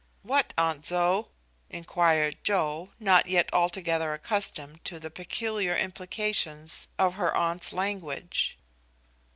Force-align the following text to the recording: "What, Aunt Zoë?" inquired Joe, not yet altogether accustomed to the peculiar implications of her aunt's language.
"What, 0.23 0.55
Aunt 0.57 0.81
Zoë?" 0.81 1.27
inquired 1.69 2.43
Joe, 2.43 2.89
not 2.99 3.27
yet 3.27 3.53
altogether 3.53 4.13
accustomed 4.15 4.83
to 4.85 4.99
the 4.99 5.11
peculiar 5.11 5.77
implications 5.77 6.87
of 6.97 7.13
her 7.21 7.37
aunt's 7.37 7.71
language. 7.71 8.57